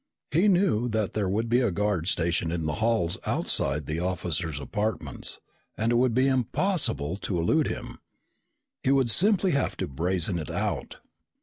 [0.31, 4.59] He knew that there would be a guard stationed in the halls outside the officers'
[4.59, 5.39] apartments
[5.77, 7.99] and it would be impossible to elude him.
[8.81, 10.95] He would simply have to brazen it out.